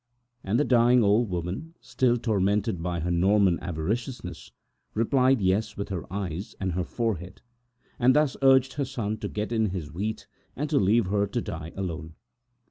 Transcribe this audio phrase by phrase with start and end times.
[0.43, 4.49] And the dying woman, still possessed by her Norman avariciousness,
[4.95, 7.43] replied YES with her eyes and her forehead,
[7.99, 10.25] and so urged her son to get in his wheat,
[10.55, 12.15] and to leave her to die alone.